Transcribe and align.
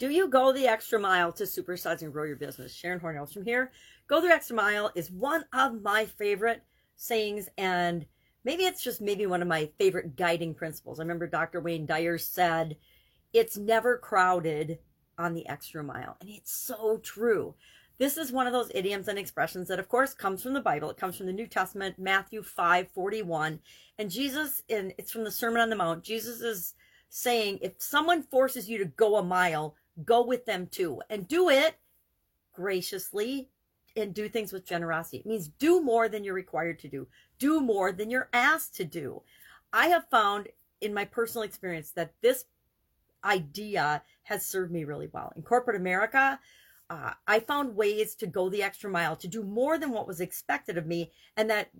Do 0.00 0.08
you 0.08 0.28
go 0.28 0.50
the 0.50 0.66
extra 0.66 0.98
mile 0.98 1.30
to 1.32 1.42
supersize 1.42 2.00
and 2.00 2.10
grow 2.10 2.24
your 2.24 2.36
business? 2.36 2.74
Sharon 2.74 3.00
Hornells 3.00 3.34
from 3.34 3.44
here. 3.44 3.70
Go 4.08 4.22
the 4.22 4.28
extra 4.28 4.56
mile 4.56 4.90
is 4.94 5.10
one 5.10 5.44
of 5.52 5.82
my 5.82 6.06
favorite 6.06 6.62
sayings, 6.96 7.50
and 7.58 8.06
maybe 8.42 8.64
it's 8.64 8.82
just 8.82 9.02
maybe 9.02 9.26
one 9.26 9.42
of 9.42 9.48
my 9.48 9.68
favorite 9.78 10.16
guiding 10.16 10.54
principles. 10.54 10.98
I 10.98 11.02
remember 11.02 11.26
Dr. 11.26 11.60
Wayne 11.60 11.84
Dyer 11.84 12.16
said, 12.16 12.78
It's 13.34 13.58
never 13.58 13.98
crowded 13.98 14.78
on 15.18 15.34
the 15.34 15.46
extra 15.46 15.84
mile. 15.84 16.16
And 16.22 16.30
it's 16.30 16.50
so 16.50 16.96
true. 17.02 17.54
This 17.98 18.16
is 18.16 18.32
one 18.32 18.46
of 18.46 18.54
those 18.54 18.72
idioms 18.74 19.06
and 19.06 19.18
expressions 19.18 19.68
that, 19.68 19.78
of 19.78 19.90
course, 19.90 20.14
comes 20.14 20.42
from 20.42 20.54
the 20.54 20.62
Bible. 20.62 20.88
It 20.88 20.96
comes 20.96 21.18
from 21.18 21.26
the 21.26 21.32
New 21.34 21.46
Testament, 21.46 21.98
Matthew 21.98 22.42
5 22.42 22.88
41. 22.94 23.60
And 23.98 24.10
Jesus, 24.10 24.62
in 24.66 24.94
it's 24.96 25.12
from 25.12 25.24
the 25.24 25.30
Sermon 25.30 25.60
on 25.60 25.68
the 25.68 25.76
Mount, 25.76 26.02
Jesus 26.02 26.40
is 26.40 26.72
saying, 27.10 27.58
if 27.60 27.72
someone 27.76 28.22
forces 28.22 28.68
you 28.68 28.78
to 28.78 28.84
go 28.86 29.16
a 29.16 29.22
mile, 29.22 29.74
go 30.04 30.24
with 30.24 30.44
them 30.44 30.66
too. 30.66 31.00
And 31.10 31.28
do 31.28 31.48
it 31.48 31.76
graciously 32.52 33.48
and 33.96 34.14
do 34.14 34.28
things 34.28 34.52
with 34.52 34.66
generosity. 34.66 35.18
It 35.18 35.26
means 35.26 35.48
do 35.48 35.80
more 35.80 36.08
than 36.08 36.24
you're 36.24 36.34
required 36.34 36.78
to 36.80 36.88
do, 36.88 37.08
do 37.38 37.60
more 37.60 37.92
than 37.92 38.10
you're 38.10 38.28
asked 38.32 38.74
to 38.76 38.84
do. 38.84 39.22
I 39.72 39.88
have 39.88 40.08
found 40.10 40.48
in 40.80 40.94
my 40.94 41.04
personal 41.04 41.44
experience 41.44 41.90
that 41.92 42.12
this 42.22 42.44
idea 43.24 44.02
has 44.22 44.46
served 44.46 44.72
me 44.72 44.84
really 44.84 45.08
well. 45.12 45.32
In 45.36 45.42
corporate 45.42 45.76
America, 45.76 46.38
uh, 46.88 47.12
I 47.26 47.40
found 47.40 47.76
ways 47.76 48.14
to 48.16 48.26
go 48.26 48.48
the 48.48 48.62
extra 48.62 48.90
mile, 48.90 49.14
to 49.16 49.28
do 49.28 49.42
more 49.42 49.78
than 49.78 49.90
what 49.90 50.06
was 50.06 50.20
expected 50.20 50.76
of 50.76 50.86
me, 50.86 51.12
and 51.36 51.48
that 51.50 51.70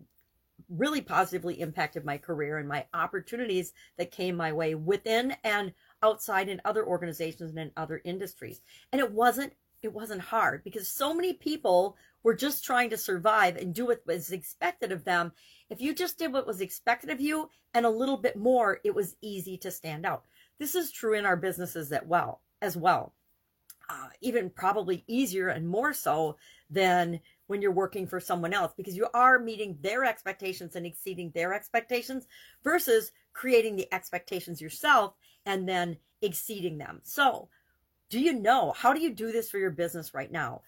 really 0.69 1.01
positively 1.01 1.61
impacted 1.61 2.05
my 2.05 2.17
career 2.17 2.59
and 2.59 2.69
my 2.69 2.87
opportunities 2.95 3.73
that 3.97 4.13
came 4.13 4.37
my 4.37 4.53
way 4.53 4.75
within 4.75 5.35
and 5.43 5.73
outside 6.03 6.49
in 6.49 6.61
other 6.65 6.85
organizations 6.85 7.51
and 7.51 7.59
in 7.59 7.71
other 7.77 8.01
industries. 8.05 8.61
And 8.93 9.01
it 9.01 9.13
wasn't 9.13 9.55
it 9.83 9.95
wasn't 9.95 10.21
hard 10.21 10.63
because 10.63 10.87
so 10.87 11.15
many 11.15 11.33
people 11.33 11.97
were 12.23 12.35
just 12.35 12.63
trying 12.63 12.91
to 12.91 12.99
survive 12.99 13.57
and 13.57 13.75
do 13.75 13.87
what 13.87 14.07
was 14.07 14.31
expected 14.31 14.93
of 14.93 15.05
them. 15.05 15.33
If 15.71 15.81
you 15.81 15.95
just 15.95 16.19
did 16.19 16.35
what 16.35 16.47
was 16.47 16.61
expected 16.61 17.09
of 17.09 17.19
you 17.19 17.49
and 17.73 17.87
a 17.87 17.91
little 17.91 18.19
bit 18.19 18.37
more, 18.37 18.81
it 18.85 18.95
was 18.95 19.17
easy 19.23 19.57
to 19.57 19.71
stand 19.71 20.05
out. 20.05 20.25
This 20.59 20.75
is 20.75 20.93
true 20.93 21.15
in 21.15 21.25
our 21.25 21.37
businesses 21.37 21.89
that 21.89 22.07
well 22.07 22.43
as 22.61 22.77
well 22.77 23.15
uh, 23.91 24.09
even 24.21 24.49
probably 24.51 25.03
easier 25.09 25.49
and 25.49 25.69
more 25.69 25.93
so 25.93 26.37
than 26.71 27.19
when 27.49 27.61
you're 27.61 27.73
working 27.73 28.07
for 28.07 28.21
someone 28.21 28.53
else 28.53 28.73
because 28.77 28.97
you 28.97 29.09
are 29.13 29.41
meeting 29.41 29.77
their 29.81 30.05
expectations 30.05 30.77
and 30.77 30.87
exceeding 30.87 31.33
their 31.35 31.53
expectations 31.53 32.29
versus 32.63 33.11
creating 33.33 33.75
the 33.75 33.93
expectations 33.93 34.61
yourself 34.61 35.15
and 35.47 35.69
then 35.69 35.97
exceeding 36.23 36.79
them. 36.79 37.01
So, 37.03 37.49
do 38.09 38.19
you 38.19 38.33
know 38.33 38.73
how 38.77 38.93
do 38.93 39.01
you 39.01 39.15
do 39.15 39.31
this 39.33 39.51
for 39.51 39.59
your 39.59 39.71
business 39.71 40.15
right 40.15 40.31
now? 40.31 40.63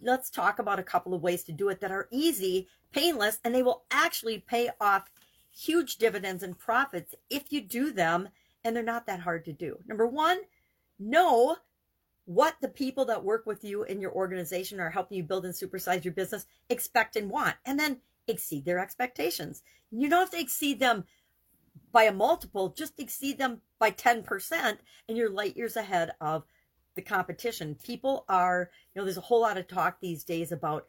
Let's 0.00 0.28
talk 0.28 0.58
about 0.58 0.78
a 0.78 0.84
couple 0.84 1.14
of 1.14 1.22
ways 1.22 1.42
to 1.44 1.52
do 1.52 1.70
it 1.70 1.80
that 1.80 1.90
are 1.90 2.08
easy, 2.10 2.68
painless, 2.92 3.38
and 3.42 3.54
they 3.54 3.62
will 3.62 3.84
actually 3.90 4.38
pay 4.38 4.70
off 4.80 5.10
huge 5.50 5.96
dividends 5.96 6.42
and 6.42 6.58
profits 6.58 7.14
if 7.30 7.52
you 7.52 7.60
do 7.60 7.92
them 7.92 8.28
and 8.64 8.76
they're 8.76 8.82
not 8.82 9.06
that 9.06 9.20
hard 9.20 9.44
to 9.46 9.52
do. 9.52 9.78
Number 9.86 10.06
1, 10.06 10.38
know 10.98 11.56
what 12.24 12.56
the 12.60 12.68
people 12.68 13.04
that 13.06 13.24
work 13.24 13.46
with 13.46 13.64
you 13.64 13.82
in 13.82 14.00
your 14.00 14.12
organization 14.12 14.78
are 14.78 14.90
helping 14.90 15.16
you 15.16 15.24
build 15.24 15.44
and 15.44 15.54
supersize 15.54 16.04
your 16.04 16.14
business 16.14 16.46
expect 16.68 17.16
and 17.16 17.30
want, 17.30 17.56
and 17.66 17.78
then 17.78 17.98
exceed 18.28 18.64
their 18.64 18.78
expectations. 18.78 19.62
You 19.90 20.08
don't 20.08 20.20
have 20.20 20.30
to 20.30 20.40
exceed 20.40 20.78
them 20.78 21.04
by 21.92 22.04
a 22.04 22.12
multiple, 22.12 22.70
just 22.70 22.98
exceed 22.98 23.38
them 23.38 23.60
by 23.78 23.90
10%, 23.90 24.78
and 25.08 25.18
you're 25.18 25.30
light 25.30 25.56
years 25.56 25.76
ahead 25.76 26.12
of 26.20 26.44
the 26.94 27.02
competition. 27.02 27.76
People 27.82 28.24
are, 28.28 28.70
you 28.94 29.00
know, 29.00 29.04
there's 29.04 29.16
a 29.16 29.22
whole 29.22 29.40
lot 29.40 29.58
of 29.58 29.66
talk 29.66 29.98
these 30.00 30.24
days 30.24 30.52
about 30.52 30.86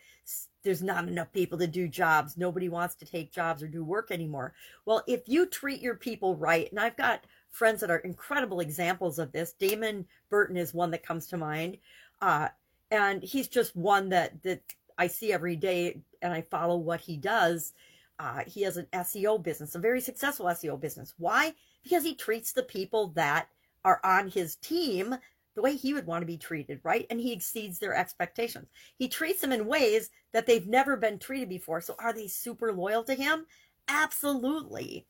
there's 0.63 0.83
not 0.83 1.07
enough 1.07 1.31
people 1.31 1.57
to 1.57 1.67
do 1.67 1.87
jobs. 1.87 2.37
Nobody 2.37 2.69
wants 2.69 2.95
to 2.95 3.05
take 3.05 3.31
jobs 3.31 3.61
or 3.61 3.67
do 3.67 3.83
work 3.83 4.11
anymore. 4.11 4.53
Well, 4.85 5.03
if 5.07 5.21
you 5.27 5.45
treat 5.45 5.81
your 5.81 5.95
people 5.95 6.35
right, 6.35 6.69
and 6.69 6.79
I've 6.79 6.97
got 6.97 7.25
friends 7.53 7.81
that 7.81 7.91
are 7.91 7.97
incredible 7.97 8.59
examples 8.59 9.19
of 9.19 9.31
this. 9.31 9.53
Damon 9.53 10.05
Burton 10.29 10.57
is 10.57 10.73
one 10.73 10.91
that 10.91 11.05
comes 11.05 11.27
to 11.27 11.37
mind. 11.37 11.77
Uh, 12.21 12.49
and 12.89 13.23
he's 13.23 13.47
just 13.47 13.75
one 13.75 14.09
that, 14.09 14.41
that 14.43 14.61
I 14.97 15.07
see 15.07 15.31
every 15.31 15.55
day 15.55 16.01
and 16.21 16.33
I 16.33 16.41
follow 16.41 16.77
what 16.77 17.01
he 17.01 17.15
does. 17.15 17.73
Uh, 18.19 18.41
he 18.45 18.61
has 18.61 18.77
an 18.77 18.87
SEO 18.93 19.41
business, 19.41 19.75
a 19.75 19.79
very 19.79 19.99
successful 19.99 20.45
SEO 20.45 20.79
business. 20.79 21.13
Why? 21.17 21.53
Because 21.83 22.03
he 22.03 22.15
treats 22.15 22.53
the 22.53 22.63
people 22.63 23.07
that 23.15 23.47
are 23.83 23.99
on 24.03 24.29
his 24.29 24.55
team 24.57 25.15
the 25.55 25.61
way 25.61 25.75
he 25.75 25.93
would 25.93 26.07
want 26.07 26.21
to 26.21 26.27
be 26.27 26.37
treated, 26.37 26.79
right? 26.83 27.05
And 27.09 27.19
he 27.19 27.31
exceeds 27.31 27.77
their 27.77 27.93
expectations. 27.93 28.67
He 28.97 29.07
treats 29.07 29.41
them 29.41 29.51
in 29.51 29.67
ways 29.67 30.09
that 30.31 30.47
they've 30.47 30.65
never 30.65 30.97
been 30.97 31.19
treated 31.19 31.49
before. 31.49 31.81
So 31.81 31.95
are 31.99 32.13
they 32.13 32.27
super 32.27 32.73
loyal 32.73 33.03
to 33.03 33.13
him? 33.13 33.45
Absolutely. 33.87 35.05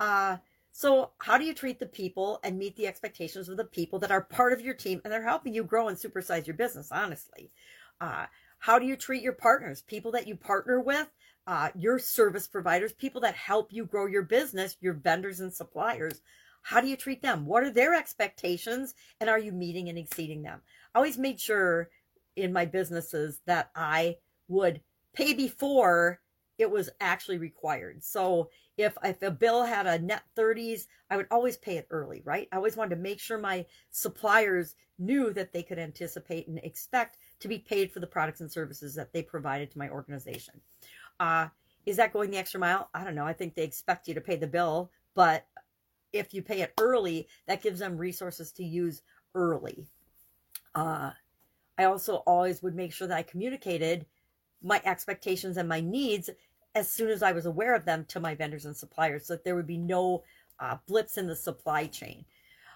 Uh, 0.00 0.38
so, 0.72 1.12
how 1.18 1.38
do 1.38 1.44
you 1.44 1.54
treat 1.54 1.78
the 1.78 1.86
people 1.86 2.40
and 2.42 2.58
meet 2.58 2.74
the 2.74 2.88
expectations 2.88 3.48
of 3.48 3.56
the 3.56 3.64
people 3.64 4.00
that 4.00 4.10
are 4.10 4.22
part 4.22 4.52
of 4.52 4.60
your 4.60 4.74
team 4.74 5.00
and 5.04 5.12
they're 5.12 5.22
helping 5.22 5.54
you 5.54 5.62
grow 5.62 5.86
and 5.86 5.96
supersize 5.96 6.48
your 6.48 6.56
business, 6.56 6.90
honestly? 6.90 7.52
Uh, 8.00 8.26
how 8.64 8.78
do 8.78 8.86
you 8.86 8.96
treat 8.96 9.22
your 9.22 9.34
partners, 9.34 9.82
people 9.82 10.10
that 10.12 10.26
you 10.26 10.34
partner 10.34 10.80
with, 10.80 11.06
uh, 11.46 11.68
your 11.74 11.98
service 11.98 12.46
providers, 12.46 12.94
people 12.94 13.20
that 13.20 13.34
help 13.34 13.70
you 13.70 13.84
grow 13.84 14.06
your 14.06 14.22
business, 14.22 14.78
your 14.80 14.94
vendors 14.94 15.40
and 15.40 15.52
suppliers? 15.52 16.22
How 16.62 16.80
do 16.80 16.88
you 16.88 16.96
treat 16.96 17.20
them? 17.20 17.44
What 17.44 17.62
are 17.62 17.70
their 17.70 17.92
expectations 17.92 18.94
and 19.20 19.28
are 19.28 19.38
you 19.38 19.52
meeting 19.52 19.90
and 19.90 19.98
exceeding 19.98 20.40
them? 20.40 20.62
I 20.94 20.98
always 20.98 21.18
made 21.18 21.38
sure 21.38 21.90
in 22.36 22.54
my 22.54 22.64
businesses 22.64 23.42
that 23.44 23.70
I 23.76 24.16
would 24.48 24.80
pay 25.12 25.34
before 25.34 26.22
it 26.56 26.70
was 26.70 26.88
actually 27.02 27.36
required. 27.36 28.02
So 28.02 28.48
if 28.78 28.96
if 29.04 29.20
a 29.20 29.30
bill 29.30 29.64
had 29.64 29.86
a 29.86 29.98
net 29.98 30.22
30s, 30.38 30.86
I 31.10 31.18
would 31.18 31.26
always 31.30 31.58
pay 31.58 31.76
it 31.76 31.88
early, 31.90 32.22
right? 32.24 32.48
I 32.50 32.56
always 32.56 32.76
wanted 32.78 32.94
to 32.94 33.02
make 33.02 33.20
sure 33.20 33.36
my 33.36 33.66
suppliers 33.90 34.74
knew 34.98 35.32
that 35.34 35.52
they 35.52 35.62
could 35.62 35.78
anticipate 35.78 36.46
and 36.48 36.58
expect 36.58 37.18
to 37.44 37.48
be 37.48 37.58
paid 37.58 37.92
for 37.92 38.00
the 38.00 38.06
products 38.06 38.40
and 38.40 38.50
services 38.50 38.94
that 38.94 39.12
they 39.12 39.20
provided 39.20 39.70
to 39.70 39.78
my 39.78 39.90
organization. 39.90 40.54
Uh, 41.20 41.46
is 41.84 41.98
that 41.98 42.10
going 42.10 42.30
the 42.30 42.38
extra 42.38 42.58
mile? 42.58 42.88
I 42.94 43.04
don't 43.04 43.14
know. 43.14 43.26
I 43.26 43.34
think 43.34 43.54
they 43.54 43.64
expect 43.64 44.08
you 44.08 44.14
to 44.14 44.20
pay 44.22 44.36
the 44.36 44.46
bill, 44.46 44.90
but 45.14 45.46
if 46.14 46.32
you 46.32 46.40
pay 46.40 46.62
it 46.62 46.72
early, 46.80 47.28
that 47.46 47.62
gives 47.62 47.80
them 47.80 47.98
resources 47.98 48.50
to 48.52 48.64
use 48.64 49.02
early. 49.34 49.86
Uh, 50.74 51.10
I 51.76 51.84
also 51.84 52.16
always 52.26 52.62
would 52.62 52.74
make 52.74 52.94
sure 52.94 53.08
that 53.08 53.18
I 53.18 53.22
communicated 53.22 54.06
my 54.62 54.80
expectations 54.86 55.58
and 55.58 55.68
my 55.68 55.82
needs 55.82 56.30
as 56.74 56.90
soon 56.90 57.10
as 57.10 57.22
I 57.22 57.32
was 57.32 57.44
aware 57.44 57.74
of 57.74 57.84
them 57.84 58.06
to 58.06 58.20
my 58.20 58.34
vendors 58.34 58.64
and 58.64 58.74
suppliers 58.74 59.26
so 59.26 59.34
that 59.34 59.44
there 59.44 59.54
would 59.54 59.66
be 59.66 59.76
no 59.76 60.22
uh, 60.60 60.78
blips 60.88 61.18
in 61.18 61.26
the 61.26 61.36
supply 61.36 61.88
chain. 61.88 62.24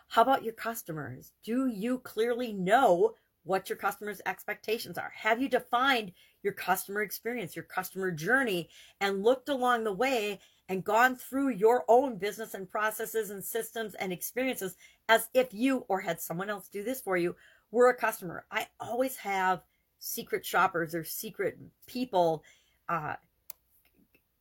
How 0.08 0.20
about 0.20 0.44
your 0.44 0.52
customers? 0.52 1.32
Do 1.42 1.68
you 1.68 2.00
clearly 2.00 2.52
know 2.52 3.14
what 3.48 3.68
your 3.68 3.78
customers' 3.78 4.20
expectations 4.26 4.98
are? 4.98 5.10
Have 5.16 5.40
you 5.40 5.48
defined 5.48 6.12
your 6.42 6.52
customer 6.52 7.02
experience, 7.02 7.56
your 7.56 7.64
customer 7.64 8.10
journey, 8.10 8.68
and 9.00 9.24
looked 9.24 9.48
along 9.48 9.84
the 9.84 9.92
way 9.92 10.38
and 10.68 10.84
gone 10.84 11.16
through 11.16 11.48
your 11.48 11.84
own 11.88 12.18
business 12.18 12.52
and 12.52 12.70
processes 12.70 13.30
and 13.30 13.42
systems 13.42 13.94
and 13.94 14.12
experiences 14.12 14.76
as 15.08 15.28
if 15.32 15.48
you 15.52 15.86
or 15.88 16.00
had 16.00 16.20
someone 16.20 16.50
else 16.50 16.68
do 16.68 16.84
this 16.84 17.00
for 17.00 17.16
you 17.16 17.34
were 17.70 17.88
a 17.88 17.94
customer? 17.94 18.44
I 18.50 18.66
always 18.78 19.16
have 19.16 19.62
secret 19.98 20.44
shoppers 20.44 20.94
or 20.94 21.02
secret 21.02 21.58
people 21.86 22.44
uh, 22.88 23.14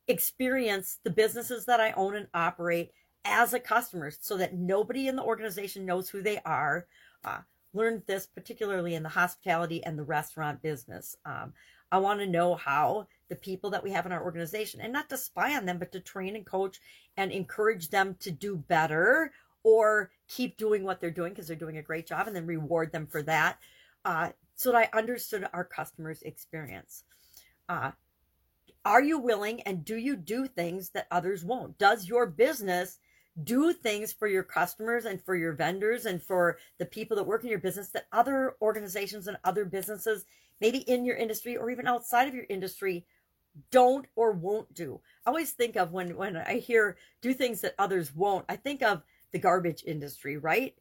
experience 0.06 0.98
the 1.02 1.10
businesses 1.10 1.64
that 1.64 1.80
I 1.80 1.92
own 1.92 2.14
and 2.14 2.28
operate 2.34 2.92
as 3.24 3.54
a 3.54 3.60
customer 3.60 4.10
so 4.10 4.36
that 4.36 4.54
nobody 4.54 5.08
in 5.08 5.16
the 5.16 5.22
organization 5.22 5.86
knows 5.86 6.08
who 6.08 6.22
they 6.22 6.40
are. 6.44 6.86
Uh, 7.24 7.38
learned 7.74 8.02
this 8.06 8.26
particularly 8.26 8.94
in 8.94 9.02
the 9.02 9.08
hospitality 9.08 9.82
and 9.84 9.98
the 9.98 10.04
restaurant 10.04 10.62
business. 10.62 11.16
Um, 11.24 11.52
I 11.90 11.98
want 11.98 12.20
to 12.20 12.26
know 12.26 12.54
how 12.54 13.06
the 13.28 13.36
people 13.36 13.70
that 13.70 13.82
we 13.82 13.90
have 13.92 14.06
in 14.06 14.12
our 14.12 14.22
organization, 14.22 14.80
and 14.80 14.92
not 14.92 15.08
to 15.10 15.16
spy 15.16 15.56
on 15.56 15.66
them, 15.66 15.78
but 15.78 15.92
to 15.92 16.00
train 16.00 16.36
and 16.36 16.44
coach 16.44 16.80
and 17.16 17.30
encourage 17.30 17.90
them 17.90 18.16
to 18.20 18.30
do 18.30 18.56
better 18.56 19.32
or 19.62 20.10
keep 20.28 20.56
doing 20.56 20.84
what 20.84 21.00
they're 21.00 21.10
doing 21.10 21.32
because 21.32 21.46
they're 21.46 21.56
doing 21.56 21.78
a 21.78 21.82
great 21.82 22.06
job 22.06 22.26
and 22.26 22.36
then 22.36 22.46
reward 22.46 22.92
them 22.92 23.06
for 23.06 23.22
that. 23.22 23.58
Uh, 24.04 24.30
so 24.54 24.72
that 24.72 24.90
I 24.92 24.98
understood 24.98 25.46
our 25.52 25.64
customers' 25.64 26.22
experience. 26.22 27.04
Uh, 27.68 27.92
are 28.84 29.02
you 29.02 29.18
willing 29.18 29.60
and 29.62 29.84
do 29.84 29.96
you 29.96 30.16
do 30.16 30.46
things 30.46 30.90
that 30.90 31.06
others 31.10 31.44
won't? 31.44 31.78
Does 31.78 32.08
your 32.08 32.26
business 32.26 32.98
do 33.44 33.72
things 33.72 34.12
for 34.12 34.26
your 34.26 34.42
customers 34.42 35.04
and 35.04 35.22
for 35.22 35.36
your 35.36 35.52
vendors 35.52 36.06
and 36.06 36.22
for 36.22 36.58
the 36.78 36.86
people 36.86 37.16
that 37.16 37.26
work 37.26 37.44
in 37.44 37.50
your 37.50 37.58
business 37.58 37.88
that 37.90 38.06
other 38.12 38.56
organizations 38.60 39.28
and 39.28 39.36
other 39.44 39.64
businesses, 39.64 40.24
maybe 40.60 40.78
in 40.78 41.04
your 41.04 41.16
industry 41.16 41.56
or 41.56 41.70
even 41.70 41.86
outside 41.86 42.26
of 42.26 42.34
your 42.34 42.46
industry, 42.48 43.06
don't 43.70 44.06
or 44.16 44.32
won't 44.32 44.72
do? 44.74 45.00
I 45.26 45.30
always 45.30 45.52
think 45.52 45.76
of 45.76 45.92
when 45.92 46.16
when 46.16 46.36
I 46.36 46.58
hear 46.58 46.96
do 47.22 47.34
things 47.34 47.60
that 47.62 47.74
others 47.78 48.14
won't, 48.14 48.44
I 48.48 48.56
think 48.56 48.82
of 48.82 49.02
the 49.32 49.38
garbage 49.38 49.84
industry, 49.86 50.36
right? 50.36 50.74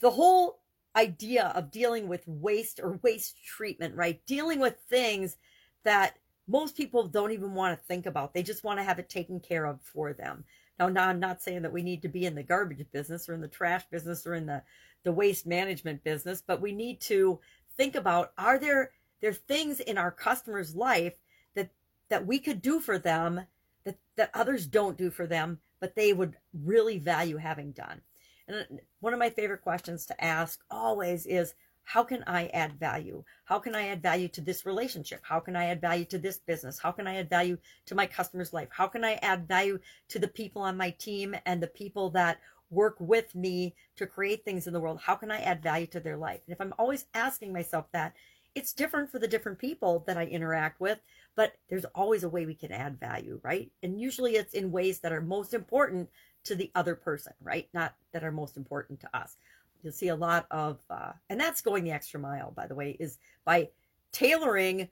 The 0.00 0.10
whole 0.10 0.60
idea 0.96 1.52
of 1.54 1.70
dealing 1.70 2.08
with 2.08 2.26
waste 2.26 2.80
or 2.82 2.98
waste 3.02 3.44
treatment, 3.44 3.94
right? 3.94 4.24
Dealing 4.26 4.60
with 4.60 4.76
things 4.88 5.36
that 5.84 6.16
most 6.48 6.76
people 6.76 7.06
don't 7.06 7.30
even 7.30 7.54
want 7.54 7.78
to 7.78 7.84
think 7.84 8.06
about. 8.06 8.34
They 8.34 8.42
just 8.42 8.64
want 8.64 8.78
to 8.78 8.84
have 8.84 8.98
it 8.98 9.08
taken 9.08 9.38
care 9.38 9.66
of 9.66 9.80
for 9.82 10.12
them. 10.12 10.44
Now, 10.80 10.88
now 10.88 11.08
I'm 11.08 11.20
not 11.20 11.42
saying 11.42 11.60
that 11.62 11.72
we 11.72 11.82
need 11.82 12.00
to 12.02 12.08
be 12.08 12.24
in 12.24 12.34
the 12.34 12.42
garbage 12.42 12.84
business 12.90 13.28
or 13.28 13.34
in 13.34 13.42
the 13.42 13.48
trash 13.48 13.84
business 13.90 14.26
or 14.26 14.32
in 14.32 14.46
the, 14.46 14.62
the 15.04 15.12
waste 15.12 15.46
management 15.46 16.02
business, 16.02 16.42
but 16.44 16.62
we 16.62 16.72
need 16.72 17.02
to 17.02 17.38
think 17.76 17.94
about 17.94 18.32
are 18.38 18.58
there 18.58 18.90
there 19.20 19.34
things 19.34 19.80
in 19.80 19.98
our 19.98 20.10
customers' 20.10 20.74
life 20.74 21.12
that 21.54 21.68
that 22.08 22.26
we 22.26 22.38
could 22.38 22.62
do 22.62 22.80
for 22.80 22.98
them 22.98 23.42
that 23.84 23.98
that 24.16 24.30
others 24.32 24.66
don't 24.66 24.96
do 24.96 25.10
for 25.10 25.26
them, 25.26 25.58
but 25.80 25.94
they 25.94 26.14
would 26.14 26.36
really 26.64 26.98
value 26.98 27.36
having 27.36 27.72
done. 27.72 28.00
And 28.48 28.80
one 29.00 29.12
of 29.12 29.18
my 29.18 29.28
favorite 29.28 29.60
questions 29.60 30.06
to 30.06 30.24
ask 30.24 30.60
always 30.70 31.26
is 31.26 31.54
how 31.84 32.04
can 32.04 32.22
I 32.26 32.46
add 32.48 32.78
value? 32.78 33.24
How 33.44 33.58
can 33.58 33.74
I 33.74 33.88
add 33.88 34.02
value 34.02 34.28
to 34.28 34.40
this 34.40 34.64
relationship? 34.64 35.20
How 35.22 35.40
can 35.40 35.56
I 35.56 35.66
add 35.66 35.80
value 35.80 36.04
to 36.06 36.18
this 36.18 36.38
business? 36.38 36.78
How 36.78 36.92
can 36.92 37.06
I 37.06 37.16
add 37.16 37.28
value 37.28 37.58
to 37.86 37.94
my 37.94 38.06
customer's 38.06 38.52
life? 38.52 38.68
How 38.70 38.86
can 38.86 39.04
I 39.04 39.14
add 39.14 39.48
value 39.48 39.78
to 40.08 40.18
the 40.18 40.28
people 40.28 40.62
on 40.62 40.76
my 40.76 40.90
team 40.90 41.34
and 41.46 41.62
the 41.62 41.66
people 41.66 42.10
that 42.10 42.38
work 42.70 42.96
with 43.00 43.34
me 43.34 43.74
to 43.96 44.06
create 44.06 44.44
things 44.44 44.66
in 44.66 44.72
the 44.72 44.80
world? 44.80 45.00
How 45.02 45.16
can 45.16 45.30
I 45.30 45.40
add 45.40 45.62
value 45.62 45.88
to 45.88 46.00
their 46.00 46.16
life? 46.16 46.40
And 46.46 46.54
if 46.54 46.60
I'm 46.60 46.74
always 46.78 47.06
asking 47.14 47.52
myself 47.52 47.86
that, 47.92 48.14
it's 48.54 48.72
different 48.72 49.10
for 49.10 49.18
the 49.18 49.28
different 49.28 49.58
people 49.58 50.04
that 50.06 50.16
I 50.16 50.24
interact 50.24 50.80
with, 50.80 50.98
but 51.36 51.52
there's 51.68 51.84
always 51.86 52.24
a 52.24 52.28
way 52.28 52.46
we 52.46 52.54
can 52.54 52.72
add 52.72 52.98
value, 52.98 53.40
right? 53.42 53.70
And 53.82 54.00
usually 54.00 54.36
it's 54.36 54.54
in 54.54 54.72
ways 54.72 55.00
that 55.00 55.12
are 55.12 55.20
most 55.20 55.54
important 55.54 56.08
to 56.44 56.54
the 56.54 56.70
other 56.74 56.94
person, 56.94 57.32
right? 57.40 57.68
Not 57.72 57.94
that 58.12 58.24
are 58.24 58.32
most 58.32 58.56
important 58.56 59.00
to 59.00 59.16
us. 59.16 59.36
You'll 59.82 59.92
see 59.92 60.08
a 60.08 60.16
lot 60.16 60.46
of, 60.50 60.78
uh, 60.90 61.12
and 61.28 61.40
that's 61.40 61.60
going 61.60 61.84
the 61.84 61.92
extra 61.92 62.20
mile, 62.20 62.52
by 62.52 62.66
the 62.66 62.74
way, 62.74 62.96
is 63.00 63.18
by 63.44 63.68
tailoring 64.12 64.88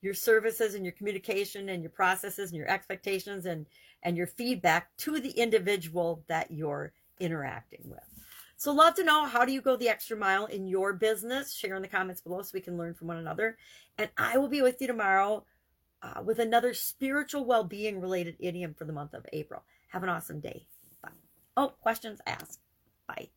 your 0.00 0.14
services 0.14 0.74
and 0.74 0.84
your 0.84 0.92
communication 0.92 1.68
and 1.68 1.82
your 1.82 1.90
processes 1.90 2.50
and 2.50 2.58
your 2.58 2.70
expectations 2.70 3.46
and 3.46 3.66
and 4.04 4.16
your 4.16 4.28
feedback 4.28 4.96
to 4.96 5.18
the 5.18 5.30
individual 5.30 6.22
that 6.28 6.52
you're 6.52 6.92
interacting 7.18 7.80
with. 7.84 7.98
So 8.56 8.72
love 8.72 8.94
to 8.94 9.04
know 9.04 9.24
how 9.24 9.44
do 9.44 9.52
you 9.52 9.60
go 9.60 9.76
the 9.76 9.88
extra 9.88 10.16
mile 10.16 10.46
in 10.46 10.66
your 10.66 10.92
business? 10.92 11.52
Share 11.52 11.76
in 11.76 11.82
the 11.82 11.88
comments 11.88 12.20
below 12.20 12.42
so 12.42 12.50
we 12.54 12.60
can 12.60 12.76
learn 12.76 12.94
from 12.94 13.08
one 13.08 13.16
another. 13.16 13.56
And 13.96 14.10
I 14.16 14.38
will 14.38 14.48
be 14.48 14.62
with 14.62 14.80
you 14.80 14.86
tomorrow 14.86 15.44
uh, 16.02 16.22
with 16.24 16.38
another 16.38 16.74
spiritual 16.74 17.44
well-being 17.44 18.00
related 18.00 18.36
idiom 18.38 18.74
for 18.74 18.84
the 18.84 18.92
month 18.92 19.14
of 19.14 19.26
April. 19.32 19.64
Have 19.88 20.02
an 20.02 20.08
awesome 20.08 20.40
day. 20.40 20.66
Bye. 21.02 21.10
Oh, 21.56 21.72
questions 21.80 22.20
asked. 22.26 22.60
Bye. 23.06 23.30